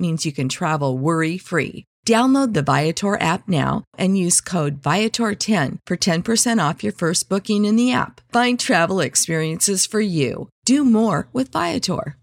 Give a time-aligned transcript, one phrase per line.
[0.00, 1.84] means you can travel worry free.
[2.06, 7.66] Download the Viator app now and use code Viator10 for 10% off your first booking
[7.66, 8.20] in the app.
[8.32, 10.48] Find travel experiences for you.
[10.64, 12.16] Do more with Viator.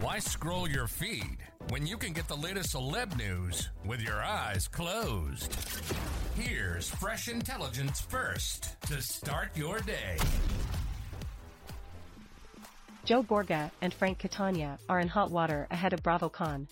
[0.00, 1.38] Why scroll your feed
[1.70, 5.56] when you can get the latest celeb news with your eyes closed?
[6.36, 10.18] Here's fresh intelligence first to start your day.
[13.04, 16.66] Joe Gorga and Frank Catania are in hot water ahead of BravoCon.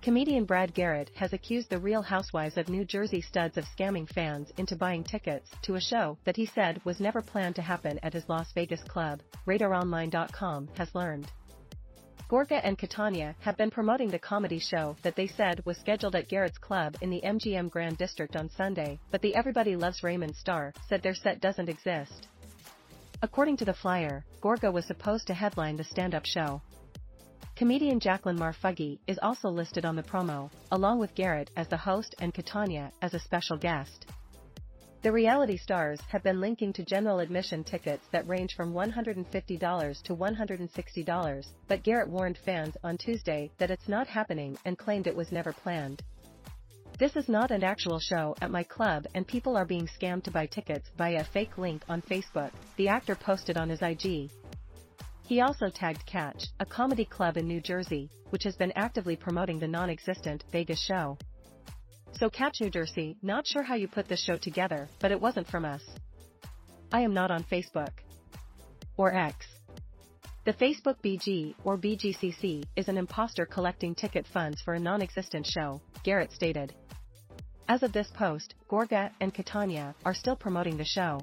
[0.00, 4.50] Comedian Brad Garrett has accused the Real Housewives of New Jersey studs of scamming fans
[4.56, 8.14] into buying tickets to a show that he said was never planned to happen at
[8.14, 11.30] his Las Vegas club, RadarOnline.com has learned.
[12.30, 16.28] Gorga and Catania have been promoting the comedy show that they said was scheduled at
[16.28, 20.72] Garrett's club in the MGM Grand District on Sunday, but the Everybody Loves Raymond star
[20.88, 22.28] said their set doesn't exist.
[23.22, 26.60] According to the flyer, Gorga was supposed to headline the stand-up show.
[27.56, 32.14] Comedian Jacqueline Marfuggi is also listed on the promo, along with Garrett as the host
[32.18, 34.06] and Catania as a special guest.
[35.02, 40.16] The reality stars have been linking to general admission tickets that range from $150 to
[40.16, 45.30] $160, but Garrett warned fans on Tuesday that it's not happening and claimed it was
[45.30, 46.02] never planned.
[46.96, 50.30] This is not an actual show at my club and people are being scammed to
[50.30, 54.30] buy tickets via a fake link on Facebook, the actor posted on his IG.
[55.26, 59.58] He also tagged Catch, a comedy club in New Jersey, which has been actively promoting
[59.58, 61.18] the non-existent Vegas show.
[62.12, 65.48] So Catch New Jersey, not sure how you put this show together, but it wasn't
[65.48, 65.82] from us.
[66.92, 67.90] I am not on Facebook.
[68.96, 69.46] Or X.
[70.44, 75.80] The Facebook BG, or BGCC, is an imposter collecting ticket funds for a non-existent show,
[76.04, 76.72] Garrett stated.
[77.66, 81.20] As of this post, Gorga and Catania are still promoting the show.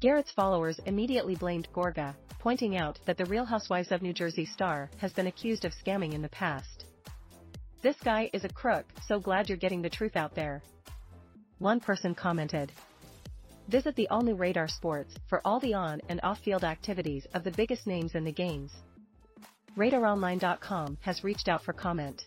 [0.00, 4.88] Garrett's followers immediately blamed Gorga, pointing out that the Real Housewives of New Jersey star
[4.98, 6.84] has been accused of scamming in the past.
[7.82, 10.62] This guy is a crook, so glad you're getting the truth out there.
[11.58, 12.70] One person commented.
[13.68, 17.86] Visit the all-new Radar Sports for all the on and off-field activities of the biggest
[17.86, 18.72] names in the games.
[19.76, 22.26] RadarOnline.com has reached out for comment.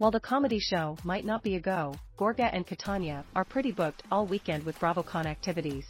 [0.00, 4.02] While the comedy show might not be a go, Gorga and Catania are pretty booked
[4.10, 5.84] all weekend with BravoCon activities.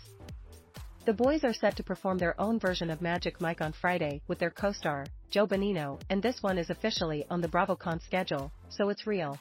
[1.06, 4.40] The boys are set to perform their own version of Magic Mike on Friday with
[4.40, 9.06] their co-star, Joe Benigno, and this one is officially on the BravoCon schedule, so it's
[9.06, 9.38] real.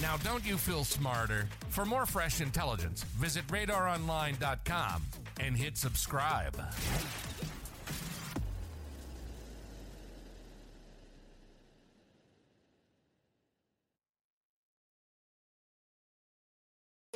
[0.00, 1.48] Now, don't you feel smarter?
[1.70, 5.02] For more fresh intelligence, visit radaronline.com
[5.40, 6.56] and hit subscribe.